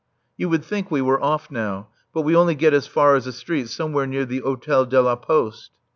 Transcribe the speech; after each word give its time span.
You 0.35 0.49
would 0.49 0.65
think 0.65 0.89
we 0.89 1.03
were 1.03 1.23
off 1.23 1.51
now. 1.51 1.89
But 2.11 2.23
we 2.23 2.35
only 2.35 2.55
get 2.55 2.73
as 2.73 2.87
far 2.87 3.13
as 3.15 3.27
a 3.27 3.31
street 3.31 3.69
somewhere 3.69 4.07
near 4.07 4.25
the 4.25 4.41
Hôtel 4.41 4.89
de 4.89 4.99
la 4.99 5.15
Poste. 5.15 5.69